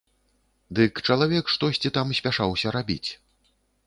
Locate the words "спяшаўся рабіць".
2.21-3.09